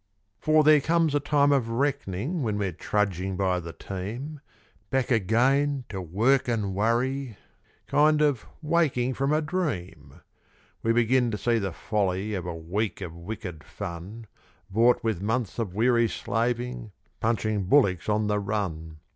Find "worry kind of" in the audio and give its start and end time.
6.73-8.47